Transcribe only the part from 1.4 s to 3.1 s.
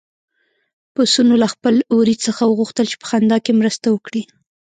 له خپل وري څخه وغوښتل چې په